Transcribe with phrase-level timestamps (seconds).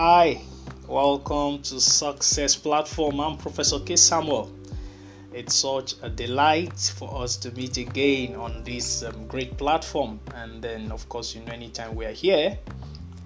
[0.00, 0.40] Hi,
[0.86, 3.18] welcome to Success Platform.
[3.18, 3.96] I'm Professor K.
[3.96, 4.48] Samuel.
[5.32, 10.20] It's such a delight for us to meet again on this um, great platform.
[10.36, 12.56] And then, of course, you know, anytime we are here,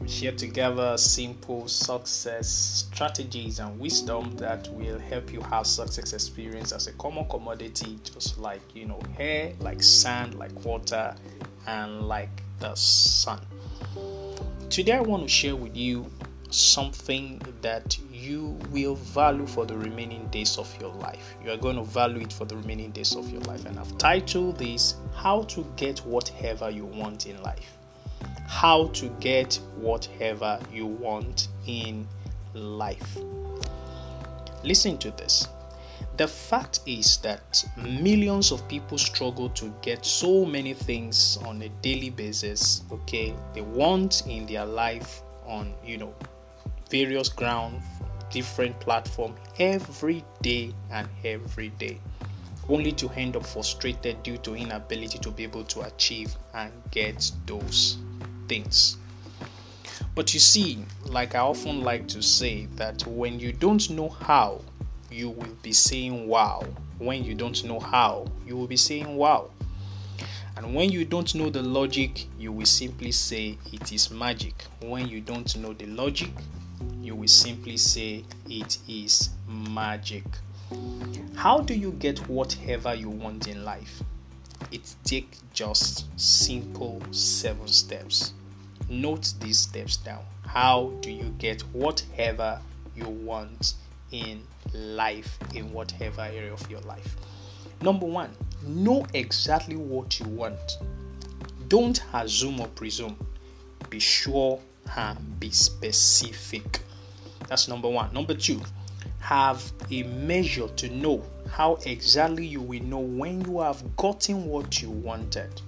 [0.01, 6.73] we share together simple success strategies and wisdom that will help you have success experience
[6.73, 11.15] as a common commodity, just like you know, hair, like sand, like water,
[11.67, 13.41] and like the sun.
[14.71, 16.11] Today, I want to share with you
[16.53, 21.35] something that you will value for the remaining days of your life.
[21.45, 23.65] You are going to value it for the remaining days of your life.
[23.67, 27.77] And I've titled this How to Get Whatever You Want in Life
[28.53, 32.07] how to get whatever you want in
[32.53, 33.19] life.
[34.63, 35.49] Listen to this.
[36.19, 41.71] The fact is that millions of people struggle to get so many things on a
[41.81, 43.35] daily basis, okay?
[43.55, 46.15] They want in their life on, you know,
[46.93, 47.81] various ground,
[48.31, 51.99] different platform every day and every day
[52.69, 57.33] only to end up frustrated due to inability to be able to achieve and get
[57.47, 57.97] those
[58.47, 58.99] things.
[60.15, 64.61] But you see, like I often like to say, that when you don't know how,
[65.11, 66.63] you will be saying wow.
[66.99, 69.51] When you don't know how, you will be saying wow.
[70.57, 74.67] And when you don't know the logic, you will simply say it is magic.
[74.83, 76.31] When you don't know the logic,
[77.13, 80.25] you will simply say it is magic.
[81.35, 84.03] How do you get whatever you want in life?
[84.71, 88.33] It takes just simple seven steps.
[88.89, 90.25] Note these steps down.
[90.47, 92.59] How do you get whatever
[92.97, 93.75] you want
[94.11, 97.17] in life, in whatever area of your life?
[97.83, 98.31] Number one,
[98.67, 100.79] know exactly what you want.
[101.69, 103.19] Don't assume or presume.
[103.91, 104.59] Be sure
[104.97, 106.82] and be specific.
[107.53, 108.11] That's number one.
[108.15, 108.63] Number two,
[109.19, 114.81] have a measure to know how exactly you will know when you have gotten what
[114.81, 115.61] you wanted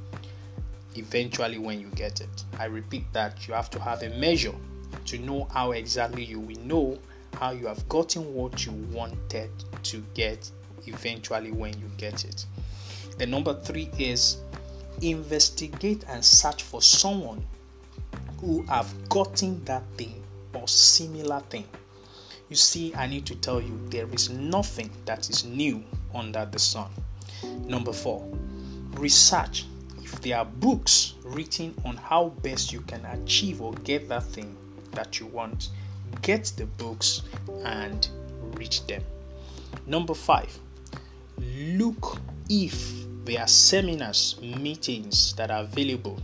[0.97, 2.45] eventually when you get it.
[2.59, 4.55] I repeat that you have to have a measure
[5.05, 6.99] to know how exactly you will know
[7.35, 9.51] how you have gotten what you wanted
[9.83, 10.51] to get
[10.87, 12.47] eventually when you get it.
[13.19, 14.39] The number three is
[15.03, 17.45] investigate and search for someone
[18.41, 21.65] who have gotten that thing or similar thing.
[22.49, 25.83] You see, I need to tell you there is nothing that is new
[26.15, 26.91] under the sun.
[27.67, 28.27] Number four,
[28.97, 29.65] research
[30.05, 34.55] If there are books written on how best you can achieve or get that thing
[34.93, 35.71] that you want,
[36.21, 37.23] get the books
[37.65, 38.07] and
[38.59, 39.03] read them.
[39.87, 40.57] Number five,
[41.39, 46.21] look if there are seminars, meetings that are available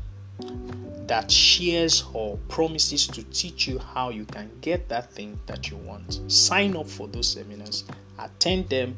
[1.10, 5.76] that shares or promises to teach you how you can get that thing that you
[5.78, 6.20] want.
[6.30, 7.82] Sign up for those seminars,
[8.20, 8.96] attend them,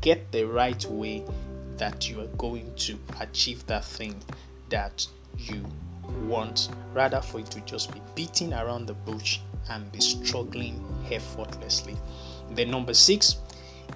[0.00, 1.24] get the right way
[1.76, 4.14] that you are going to achieve that thing
[4.68, 5.04] that
[5.38, 5.60] you
[6.28, 9.40] want, rather for you to just be beating around the bush
[9.70, 10.80] and be struggling
[11.10, 11.96] effortlessly.
[12.52, 13.38] Then, number six,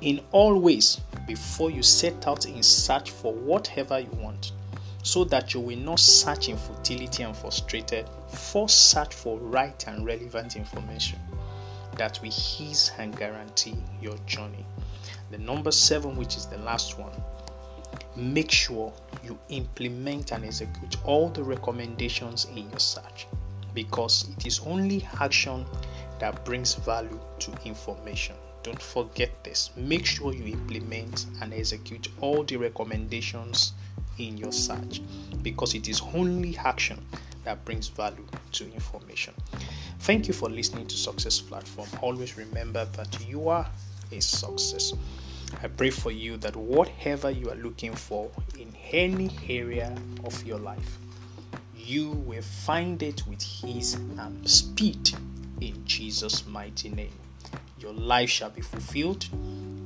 [0.00, 4.50] in all ways, before you set out in search for whatever you want,
[5.04, 10.06] so that you will not search in futility and frustrated, first search for right and
[10.06, 11.18] relevant information
[11.98, 14.64] that will ease and guarantee your journey.
[15.30, 17.12] The number seven, which is the last one,
[18.16, 23.26] make sure you implement and execute all the recommendations in your search
[23.74, 25.66] because it is only action
[26.18, 28.36] that brings value to information.
[28.62, 29.68] Don't forget this.
[29.76, 33.74] Make sure you implement and execute all the recommendations
[34.18, 35.00] in your search
[35.42, 37.04] because it is only action
[37.44, 39.34] that brings value to information.
[40.00, 41.88] Thank you for listening to Success Platform.
[42.02, 43.66] Always remember that you are
[44.12, 44.92] a success.
[45.62, 49.94] I pray for you that whatever you are looking for in any area
[50.24, 50.98] of your life,
[51.76, 55.10] you will find it with His and speed
[55.60, 57.12] in Jesus' mighty name.
[57.78, 59.26] Your life shall be fulfilled.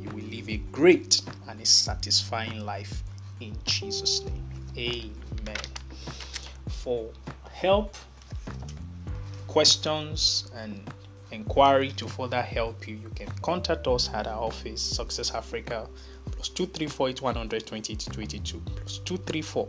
[0.00, 3.02] You will live a great and a satisfying life
[3.40, 4.48] in Jesus' name.
[4.76, 5.56] Amen.
[6.68, 7.10] For
[7.52, 7.96] help,
[9.46, 10.88] questions, and
[11.30, 15.88] inquiry to further help you, you can contact us at our office, Success Africa,
[16.30, 19.68] plus 234 8100 2022, plus 234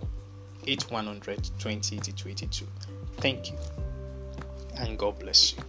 [0.68, 2.66] 8100 2022.
[3.18, 3.57] Thank you,
[4.77, 5.63] and God bless you.